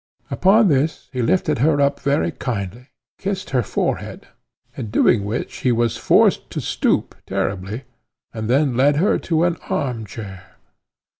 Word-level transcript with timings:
Upon 0.31 0.67
this 0.67 1.09
he 1.13 1.21
lifted 1.21 1.59
her 1.59 1.79
up 1.79 1.99
very 1.99 2.31
kindly, 2.31 2.87
kissed 3.19 3.51
her 3.51 3.61
forehead, 3.61 4.25
in 4.75 4.89
doing 4.89 5.23
which 5.25 5.57
he 5.57 5.71
was 5.71 5.95
forced 5.95 6.49
to 6.49 6.59
stoop 6.59 7.13
terribly, 7.27 7.83
and 8.33 8.49
then 8.49 8.75
led 8.75 8.95
her 8.95 9.19
to 9.19 9.43
an 9.43 9.57
arm 9.69 10.07
chair. 10.07 10.55